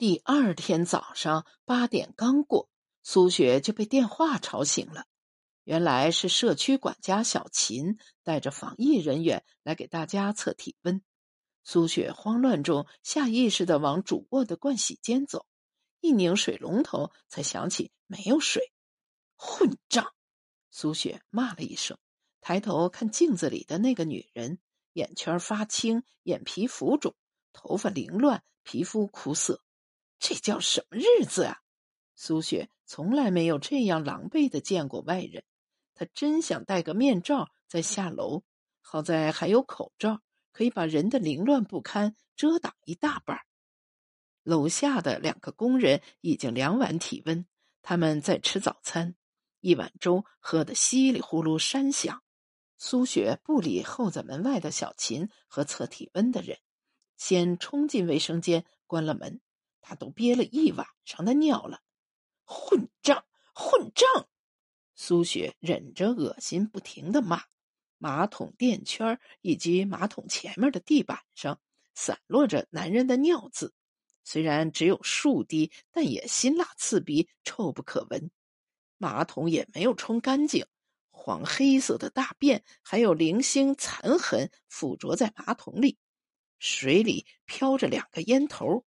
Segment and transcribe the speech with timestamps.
[0.00, 2.70] 第二天早上八点刚过，
[3.02, 5.04] 苏雪就被电话吵醒了。
[5.64, 11.02] 原来是社区管家小琴带着防疫人员来给大家测体温。
[11.64, 15.44] 苏雪慌乱中下意识的往主卧的盥洗间走，
[16.00, 18.72] 一拧水龙头，才想起没有水。
[19.36, 20.14] 混账！
[20.70, 21.98] 苏雪骂了一声，
[22.40, 24.60] 抬头看镜子里的那个女人，
[24.94, 27.14] 眼圈发青，眼皮浮肿，
[27.52, 29.62] 头发凌乱，皮肤枯涩。
[30.20, 31.62] 这叫什么日子啊！
[32.14, 35.42] 苏雪从来没有这样狼狈的见过外人，
[35.94, 38.44] 她真想戴个面罩再下楼。
[38.82, 40.20] 好在还有口罩，
[40.52, 43.40] 可以把人的凌乱不堪遮挡一大半。
[44.42, 47.46] 楼下的两个工人已经量完体温，
[47.80, 49.14] 他们在吃早餐，
[49.60, 52.22] 一碗粥喝得稀里呼噜山响。
[52.76, 56.58] 苏雪不理候在门外的小琴和测体温的人，
[57.16, 59.40] 先冲进卫生间，关了门。
[59.80, 61.80] 他都憋了一晚上的尿了，
[62.44, 63.24] 混账！
[63.54, 64.28] 混账！
[64.94, 67.42] 苏雪忍着恶心，不停的骂。
[67.98, 71.60] 马桶垫圈以及马桶前面的地板上
[71.94, 73.74] 散落着男人的尿渍，
[74.24, 78.30] 虽然只有数滴，但也辛辣刺鼻，臭不可闻。
[78.96, 80.66] 马桶也没有冲干净，
[81.10, 85.98] 黄黑色的大便还有零星残痕附着在马桶里，
[86.58, 88.86] 水里飘着两个烟头。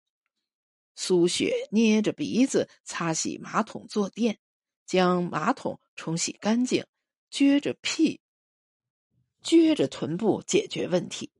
[0.96, 4.38] 苏雪捏着鼻子擦洗马桶坐垫，
[4.86, 6.84] 将马桶冲洗干净，
[7.30, 8.20] 撅着屁、
[9.42, 11.30] 撅着臀部解决问题。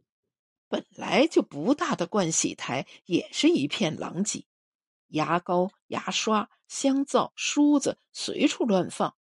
[0.69, 4.45] 本来就不大的盥洗台也是一片狼藉，
[5.09, 9.15] 牙膏、牙刷、香皂、梳子随处乱放。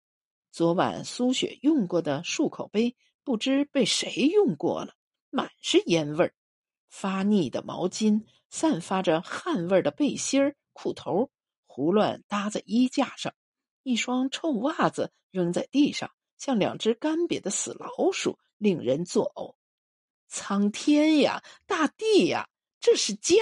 [0.51, 4.95] 昨晚苏雪用过的漱口杯，不知被谁用过了，
[5.31, 6.35] 满是烟味儿。
[6.89, 8.23] 发腻的毛巾。
[8.55, 11.29] 散发着汗味的背心儿、裤头
[11.67, 13.35] 胡乱搭在衣架上，
[13.83, 19.57] 一双臭袜子扔在地上，像两只干瘪的死老鼠，令人作呕。
[20.29, 22.48] 苍天呀，大地呀，
[22.79, 23.35] 这是家，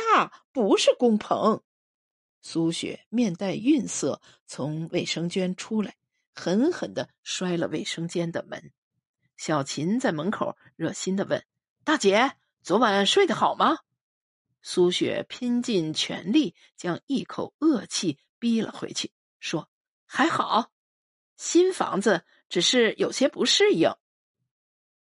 [0.51, 1.62] 不是工棚。
[2.41, 5.95] 苏雪面带愠色从卫生间出来，
[6.34, 8.72] 狠狠的摔了卫生间的门。
[9.37, 11.45] 小琴在门口热心的问
[11.84, 13.77] ：“大姐，昨晚睡得好吗？”
[14.62, 19.69] 苏雪拼尽全力将一口恶气逼了回去，说
[20.06, 20.71] ：“还好，
[21.37, 23.93] 新房子只是有些不适应。”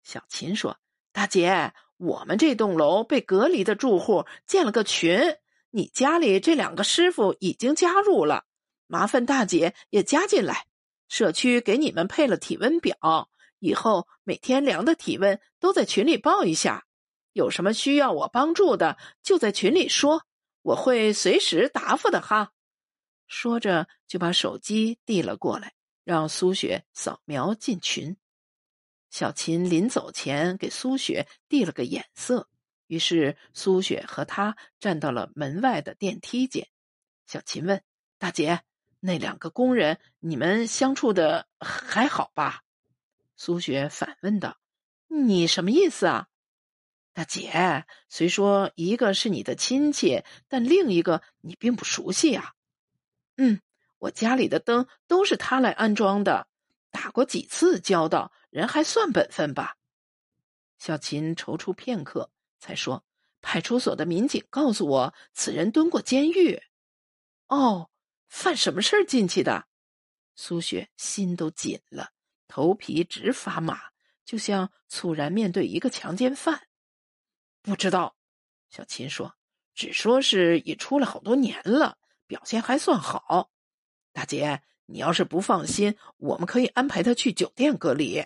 [0.02, 0.80] 小琴说
[1.12, 5.38] ：“大姐，我们这栋楼被隔离的住户建了个群，
[5.72, 8.46] 你家里这两个师傅已经加入了，
[8.88, 10.68] 麻烦大姐也加进来。
[11.10, 16.86] 社区给你们配了体温表，以后每天量的体温都在群里报一下。”
[17.40, 20.26] 有什么需要我帮助的，就在群里说，
[20.62, 22.52] 我会随时答复的哈。
[23.28, 25.74] 说着，就把手机递了过来，
[26.04, 28.18] 让苏雪扫描进群。
[29.10, 32.50] 小琴临走前给苏雪递了个眼色，
[32.88, 36.68] 于是苏雪和他站到了门外的电梯间。
[37.26, 37.82] 小琴问
[38.20, 38.64] ：“大姐，
[39.00, 42.64] 那两个工人，你们相处的还好吧？”
[43.38, 44.58] 苏雪反问道
[45.08, 46.28] ：“你什么意思啊？”
[47.20, 52.54] 大姐，虽说一个是你的亲戚，但另一个你并不熟悉呀。
[53.36, 53.60] 嗯，
[53.98, 56.48] 我家里的灯都是他来安装的，
[56.92, 59.76] 打过几次交道，人还算本分吧。
[60.78, 63.04] 小琴踌躇片刻，才说
[63.44, 66.64] ：“派出所的民警告诉我，此人蹲过监狱。”
[67.48, 67.90] 哦，
[68.30, 69.66] 犯什么事儿进去的？
[70.38, 72.12] 苏雪心都紧了，
[72.48, 73.78] 头皮直发麻，
[74.24, 76.69] 就像猝然面对一个强奸犯。
[77.62, 78.16] 不知道，
[78.70, 79.36] 小琴说
[79.76, 83.52] ：“只说是已出来好多年了，表现还算好。
[84.12, 88.24] 大姐，你要是不放心，我们可以安排他去酒店隔离。”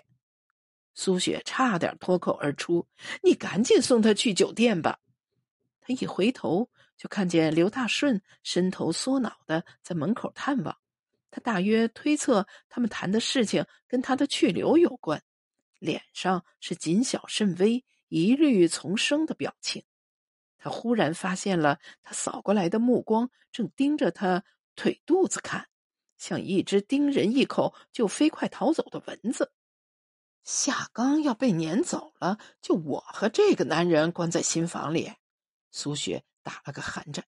[0.94, 2.86] 苏雪差点脱口而出
[3.22, 5.00] ：“你赶紧送他去酒店吧！”
[5.82, 10.78] 他一回头，就看见刘大顺伸头缩脑的在门口探望。
[11.30, 15.20] 他大约推测他们谈的事情跟他的去留有关，
[15.80, 17.84] 脸上是谨小慎微。
[18.14, 19.82] 疑虑丛生的表情，
[20.56, 24.44] 他忽然发现了他扫过来的目光正盯着他
[24.76, 25.68] 腿肚子看，
[26.16, 29.50] 像一只叮人一口就飞快逃走的蚊子。
[30.44, 35.12] 夏刚要被撵走了，就我和这个男人关在新房里。
[35.72, 37.24] 苏雪打了个寒颤。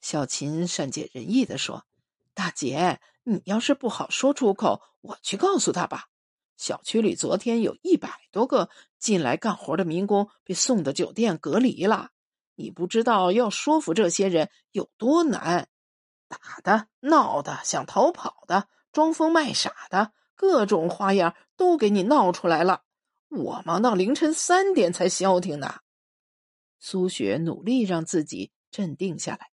[0.00, 1.84] 小琴善解人意的说
[2.32, 6.10] ：“大姐，你要是不好说出口，我去告诉他吧。”
[6.56, 12.10] 小区里昨天有一百多个进来干活的民工被送到酒店隔离了，
[12.54, 15.68] 你不知道要说服这些人有多难，
[16.28, 22.82] 打的、闹的、想逃跑的、装疯卖傻的，各种花样都给你闹出来了。
[23.28, 25.80] 我忙到凌晨三点才消停呢。
[26.78, 29.50] 苏雪努力让自己镇定下来。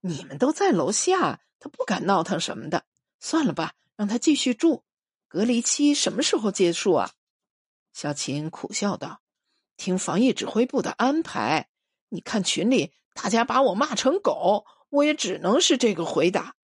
[0.00, 2.84] 你们都在楼下，他不敢闹腾什么的。
[3.18, 4.84] 算了吧，让他继续住。
[5.28, 7.12] 隔离期什么时候结束啊？
[7.92, 9.20] 小琴苦笑道
[9.76, 11.68] ：“听防疫指挥部的安排。
[12.08, 16.56] 你看群里大家把我骂成狗，我也只能是这个回答。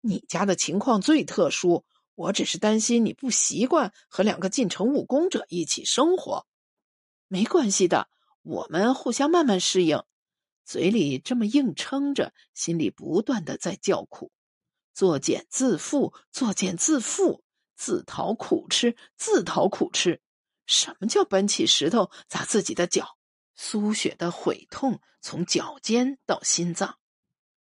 [0.00, 1.84] 你家的情况最特殊，
[2.16, 6.46] 我只是担心你不习惯和两个进城务工者一起生活。
[7.28, 8.08] 没关系的，
[8.42, 10.02] 我们互相慢慢适应。”
[10.64, 14.30] 嘴里这么硬撑着，心里不断的在叫苦。
[14.94, 17.42] 作茧自缚，作茧自缚，
[17.80, 20.20] 自讨苦吃，自讨苦吃。
[20.66, 23.16] 什么叫搬起石头砸自己的脚？
[23.54, 26.98] 苏雪的悔痛从脚尖到心脏。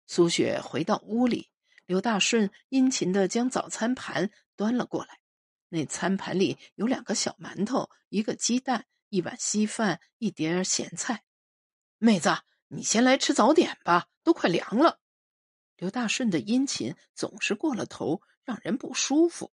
[0.07, 1.51] 苏雪回到屋里，
[1.85, 5.21] 刘大顺殷勤的将早餐盘端了过来。
[5.69, 11.25] 那餐盘里有两个小馒头，一个鸡蛋，一碗稀饭，一碟咸菜。
[11.99, 12.31] 妹子。
[12.69, 14.99] 你先来吃早点吧，都快凉了。
[15.77, 19.53] 刘大顺的殷勤总是过了头，让人不舒服。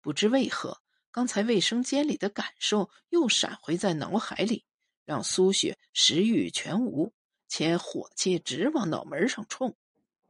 [0.00, 0.80] 不知为何，
[1.10, 4.64] 刚才卫生间里的感受又闪回在脑海里，
[5.04, 7.12] 让苏雪食欲全无，
[7.48, 9.76] 且火气直往脑门上冲。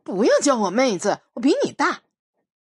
[0.03, 2.03] 不要叫我妹子，我比你大！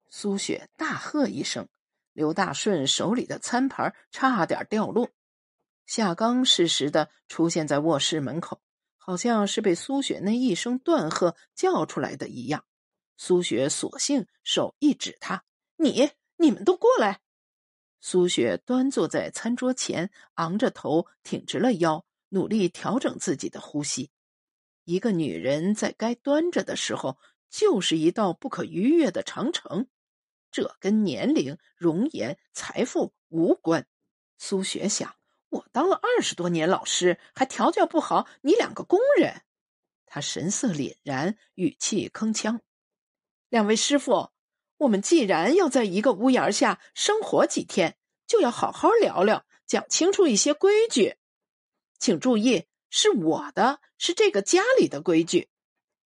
[0.08, 1.68] 苏雪大喝一声，
[2.12, 5.10] 刘大顺手里的餐盘差点掉落。
[5.86, 8.60] 夏刚适时的出现在卧室门口。
[9.04, 12.64] 好像是被苏雪那一声断喝叫出来的一样，
[13.16, 15.42] 苏雪索性手一指他
[15.74, 16.08] ：“你
[16.42, 17.20] 你们都过来。”
[18.04, 24.10] 苏雪端坐在餐桌前，昂着头，挺直了腰，努力调整自己的呼吸。
[24.84, 27.18] 一个女人在该端着的时候，
[27.48, 29.86] 就是一道不可逾越的长城，
[30.50, 33.86] 这跟年龄、容颜、财富无关。
[34.36, 35.14] 苏雪想。
[35.52, 39.42] 我当了二十多年老师，还调教不好你两个工人。
[40.06, 42.60] 他神色凛然，语气铿锵
[43.50, 44.30] ：“两位师傅，
[44.82, 47.96] 我们既然要在一个屋檐下生活几天，
[48.26, 51.16] 就要好好聊聊，讲清楚一些规矩。
[52.00, 55.48] 请注意，是我的，是这个家里的规矩。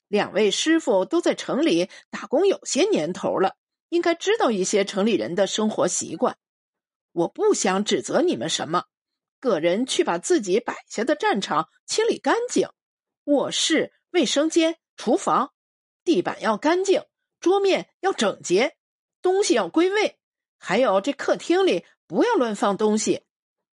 [0.09, 3.57] 两位师傅都在城里打工有些年头了，
[3.89, 6.37] 应该知道一些城里人的生活习惯。
[7.13, 8.85] 我不想指责你们什么。”
[9.41, 12.69] 个人去把自己摆下的战场清理干净，
[13.25, 15.55] 卧室、卫生间、厨房，
[16.05, 17.03] 地板要干净，
[17.47, 18.77] 桌面要整洁，
[19.23, 20.19] 东西要归位。
[20.59, 23.25] 还有这客厅里不要乱放东西。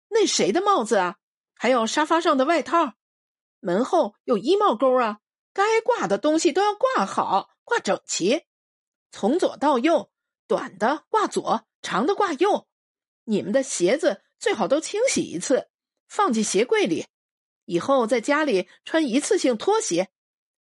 [0.08, 1.18] 那谁的帽子啊？
[1.54, 2.96] 还有沙发上的外套，
[3.60, 5.20] 门后有衣帽钩啊。
[5.54, 8.44] 该挂的东西都要挂好，挂整齐。
[9.12, 10.10] 从左到右，
[10.48, 12.68] 短的挂左，长的挂右。
[13.26, 14.24] 你们的鞋子。
[14.40, 15.70] 最好都清洗一次，
[16.08, 17.06] 放进鞋柜里。
[17.66, 20.10] 以后在家里穿一次性拖鞋，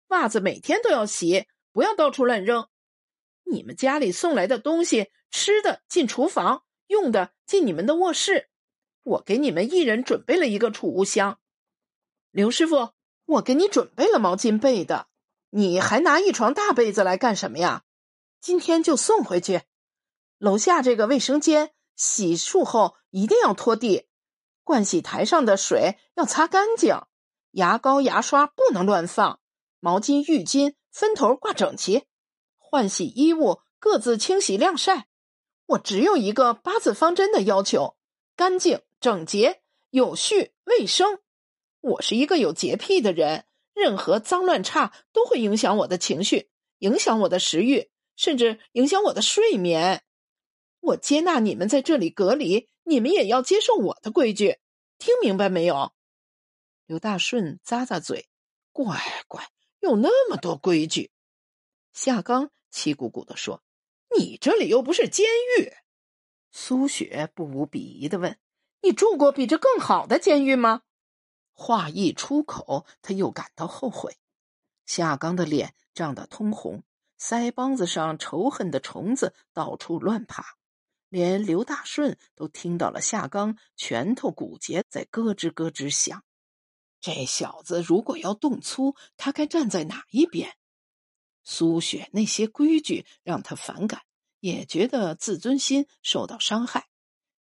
[0.08, 2.68] 袜子每天都要洗，不要到处乱扔。
[3.50, 8.50] 你们家里送来的东西，吃的进厨房，用的进你们的卧室。
[9.04, 11.40] 我给你们一人准备了一个储物箱。
[12.32, 12.92] 刘师傅，
[13.26, 15.08] 我给你准备了毛巾被的，
[15.50, 17.84] 你还拿一床大被子来干什么呀？
[18.40, 19.62] 今天就送回去。
[20.38, 21.72] 楼下这个卫生间。
[22.00, 24.08] 洗漱后一定要拖地，
[24.64, 27.02] 盥洗台上的水要擦干净，
[27.50, 29.40] 牙膏、牙刷不能乱放，
[29.80, 32.04] 毛巾、浴巾分头挂整齐，
[32.70, 35.08] 换洗衣物各自清洗晾晒。
[35.68, 37.96] 我只有一个八字方针的要求：
[38.36, 41.20] 干净、整洁、有序、卫生。
[41.80, 50.04] 我是一个有洁癖的人，任何脏乱差都会影响我的情绪，影响我的食欲，甚至影响我的睡眠。
[50.82, 54.60] 我接纳你们在这里隔离，你们也要接受我的规矩，
[54.98, 55.94] 听明白没有？
[56.86, 58.28] 刘大顺咂咂嘴，
[58.74, 59.48] 乖乖，
[59.80, 61.12] 有那么多规矩。
[61.94, 63.64] 夏刚气鼓鼓的说
[64.18, 65.26] ：“你这里又不是监
[65.58, 65.72] 狱。”
[66.52, 68.38] 苏雪不无鄙夷的问
[68.82, 70.82] ：“你住过比这更好的监狱吗？”
[71.54, 74.18] 话一出口，他又感到后悔。
[74.86, 76.84] 夏刚的脸涨得通红，
[77.20, 80.58] 腮帮子上仇恨的虫子到处乱爬。
[81.10, 86.24] 连刘大顺都听到了夏刚拳头骨节在咯吱咯吱响。
[87.00, 90.57] 这小子如果要动粗，他该站在哪一边？
[91.50, 94.02] 苏雪那些规矩让他反感，
[94.42, 96.90] 也觉得自尊心受到伤害。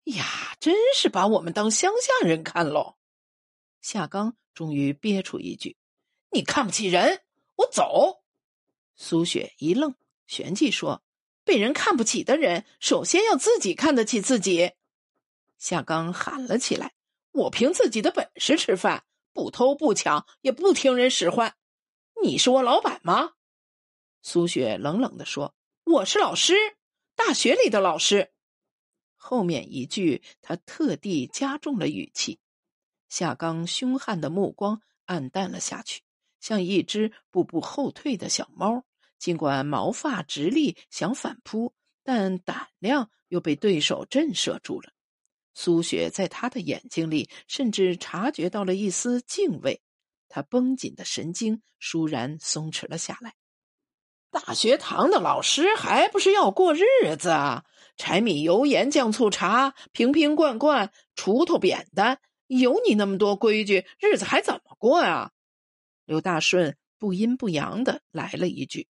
[0.05, 2.99] 呀，真是把我们当乡下人看喽！
[3.81, 5.79] 夏刚终于憋出一句
[6.33, 7.23] ：“你看不起人，
[7.57, 8.23] 我走。
[8.95, 9.95] 苏雪一愣，
[10.27, 11.03] 旋即说
[11.43, 14.73] ：“被人看不起的人，首先要自己看得起自己。”
[15.57, 16.93] 夏刚喊了起来
[17.33, 21.57] ：“我凭自己的本事吃饭，不偷不抢，也不听人使唤。
[22.23, 23.31] 你是我老板吗？”
[24.27, 25.55] 苏雪冷冷的说
[25.85, 26.55] ：“我是老师，
[27.15, 28.33] 大学里的老师。”
[29.17, 32.41] 后面一句，他特地加重了语气。
[33.11, 36.01] 夏刚凶悍的目光暗淡了下去。
[36.41, 38.87] 像一只步步后退的小猫，
[39.19, 44.95] 尽管毛发直立想反扑，但胆量又被对手震慑住了。
[45.53, 49.83] 苏雪在他的眼睛里甚至察觉到了一丝敬畏，
[50.31, 53.35] 他绷紧的神经倏然松弛了下来。
[54.35, 57.65] 大学堂的老师还不是要过日子啊？
[57.97, 65.31] 柴米油盐酱醋茶，瓶瓶罐罐，锄头扁担，有你那么多规矩，日子还怎么过呀？
[66.05, 68.89] 刘大顺不阴不阳的来了一句：“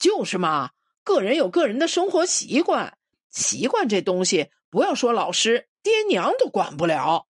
[0.00, 0.70] 就是嘛，
[1.04, 2.96] 个人有个人的生活习惯，
[3.28, 7.26] 习惯这东西，不要说老师、爹娘都管不了。”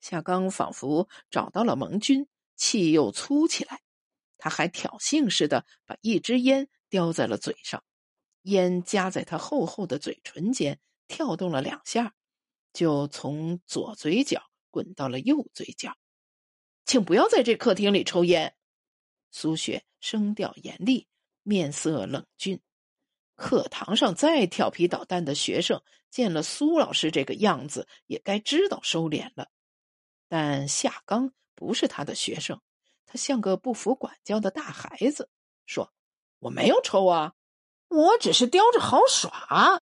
[0.00, 3.82] 夏刚仿佛找到了盟军，气又粗起来，
[4.40, 7.84] 他还挑衅似的把一支烟叼在了嘴上，
[8.42, 12.14] 烟夹在他厚厚的嘴唇间，跳动了两下，
[12.72, 15.96] 就从左嘴角滚到了右嘴角。
[16.86, 18.56] 请不要在这客厅里抽烟。
[19.30, 21.06] 苏雪声调严厉，
[21.44, 22.60] 面色冷峻。
[23.36, 29.48] 课堂上再调皮捣蛋的学生，见了苏老师这个样子，也该知道收敛了。
[30.28, 32.60] 但夏刚不是他的学生，
[33.12, 35.28] 他像个不服管教的大孩子，
[35.66, 35.92] 说
[36.38, 37.34] ：“我没有抽啊，
[37.88, 39.82] 我只是叼着好耍。”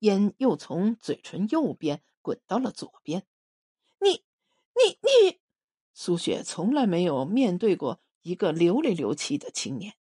[0.00, 3.26] 烟又从嘴唇右边滚到了左边。
[3.98, 4.10] 你，
[4.74, 5.40] 你，你。
[5.94, 9.94] 苏雪从来没有面对过一个流里流气的青年，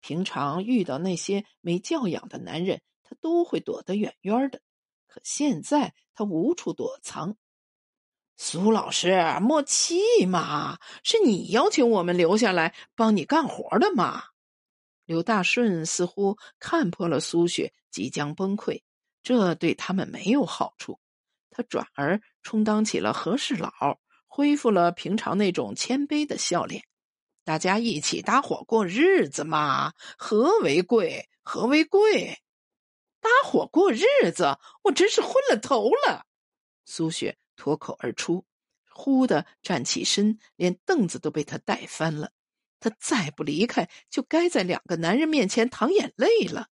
[0.00, 4.62] 平常遇到那些没教养的男人，他都会躲得远远的。
[5.06, 7.36] 可现在他无处躲藏。
[8.36, 14.24] 苏老师，莫气嘛，是你邀请我们留下来帮你干活的嘛？
[15.04, 18.82] 刘大顺似乎看破了苏雪即将崩溃，
[19.22, 20.98] 这对他们没有好处。
[21.50, 23.98] 他转而充当起了和事佬。
[24.34, 26.82] 恢复了平常那种谦卑的笑脸，
[27.44, 31.28] 大家一起搭伙过日子嘛，何为贵？
[31.42, 32.38] 何为贵？
[33.20, 36.24] 搭伙过日子，我真是昏了头了。
[36.86, 38.44] 苏雪脱口而出，
[38.90, 42.32] 忽的站起身，连凳子都被他带翻了。
[42.80, 46.70] 他再不离开，就该在两个男人面前淌眼泪了。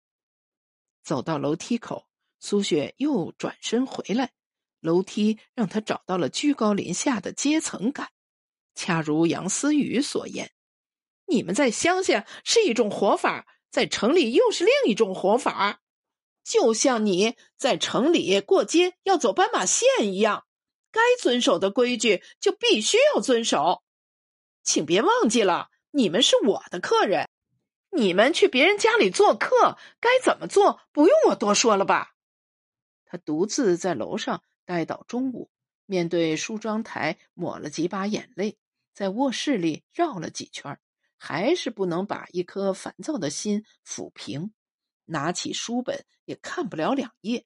[1.03, 2.07] 走到楼梯口，
[2.39, 4.33] 苏雪又转身回来。
[4.81, 8.11] 楼梯让他找到了居高临下的阶层感，
[8.75, 10.53] 恰如杨思雨所言
[11.25, 15.81] ：“你们在乡下是一种活法，在城里又是另一种活法。
[16.43, 20.44] 就像你在城里过街要走斑马线一样，
[20.95, 23.83] 该遵守的规矩就必须要遵守。
[24.63, 27.29] 请别忘记了，你们是我的客人，
[27.91, 32.15] 你们去别人家里做客该怎么做，不用我多说了吧？”
[33.05, 34.43] 他独自在楼上。
[34.67, 35.51] 待到中午，
[35.85, 38.57] 面对梳妆台抹了几把眼泪，
[38.95, 40.81] 在卧室里绕了几圈，
[41.19, 44.55] 还是不能把一颗烦躁的心抚平。
[45.05, 47.45] 拿起书本也看不了两页，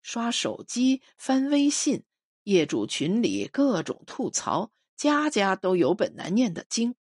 [0.00, 2.04] 刷手机翻微信，
[2.44, 6.94] 业主群里各种吐槽，家家都有本难念的经。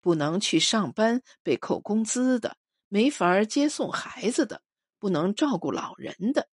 [0.00, 2.56] 不能去上班被扣工资的，
[2.88, 4.62] 没法接送孩子的，
[4.98, 6.48] 不能照顾老人的。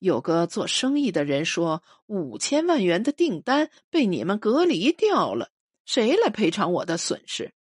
[0.00, 5.50] 有个做生意的人说：“五千万元的订单被你们隔离掉了，
[5.84, 7.52] 谁来赔偿我的损失？”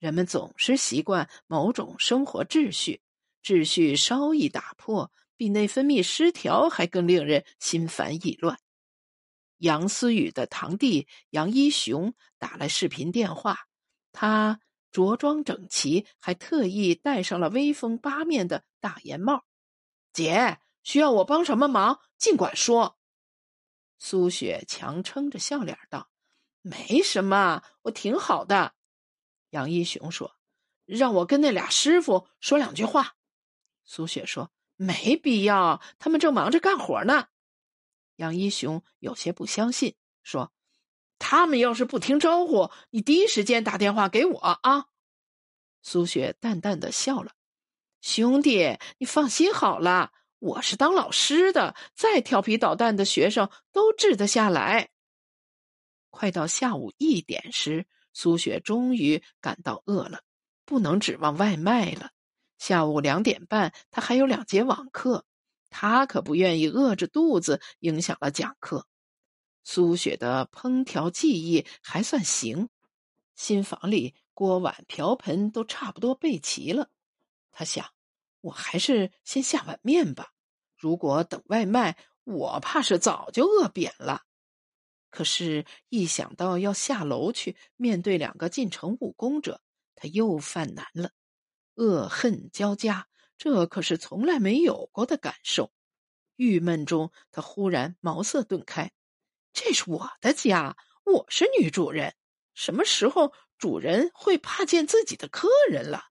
[0.00, 3.02] 人们总是习惯某种生活秩序，
[3.44, 8.58] 秩序稍一打破，比内分泌失调还更令人心烦意乱。
[9.60, 13.68] 杨思雨的堂弟杨一雄打来视频电话，
[14.12, 14.60] 他
[14.92, 19.44] 着装整齐，还特意戴上了威风八面的大檐帽。
[20.12, 20.58] 姐。
[20.82, 22.98] 需要我帮什么忙，尽管说。
[23.98, 26.08] 苏雪强撑着笑脸道
[26.62, 28.72] ：“没什么，我挺好的。”
[29.50, 30.36] 杨一雄说
[30.86, 33.16] ：“让我跟那俩师傅说两句话。”
[33.84, 37.26] 苏雪说：“没必要，他们正忙着干活呢。”
[38.20, 40.52] 杨一雄有些不相信，说
[41.18, 44.84] ：“他们要是不听招呼，你第一时间打电话给我啊。”
[45.80, 47.32] 苏雪淡淡的笑了
[48.02, 54.90] ：“兄弟，你放心好了。”我是当老师的，再调皮捣蛋的学生都治得下来。
[56.08, 60.22] 快到下午一点时，苏雪终于感到饿了，
[60.64, 62.12] 不能指望外卖了。
[62.58, 65.26] 下午两点半，他还有两节网课，
[65.70, 68.86] 他可不愿意饿着肚子影响了讲课。
[69.62, 72.68] 苏雪的烹调技艺还算行，
[73.36, 76.90] 新房里锅碗瓢盆都差不多备齐了。
[77.52, 77.86] 他想，
[78.40, 80.32] 我还是先下碗面吧。
[80.76, 84.22] 如果等外卖，我怕是早就饿扁了。
[85.10, 89.60] 可是，一想到要下楼去面对两个进城务工者，
[89.94, 91.10] 他又犯难了，
[91.74, 93.08] 恶恨交加。
[93.40, 95.72] 这可是从来没有过的感受。
[96.36, 98.92] 郁闷中，他忽然茅塞顿开。
[99.54, 102.14] 这是我的家，我是女主人。
[102.52, 106.08] 什么时候主人会怕见自己的客人了？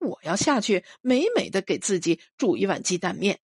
[0.00, 3.40] 我要下去美美的给自己煮一碗鸡蛋面，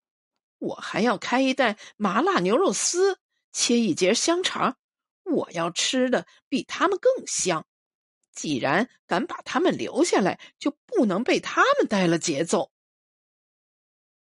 [0.57, 3.19] 我还要开一袋麻辣牛肉丝，
[3.51, 4.77] 切一截香肠。
[5.25, 7.67] 我要吃的比他们更香。
[8.31, 12.71] 既然敢把他们留下来，就不能被他们带了节奏。